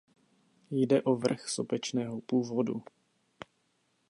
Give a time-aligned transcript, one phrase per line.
[0.71, 2.83] Jde o vrch sopečného původu.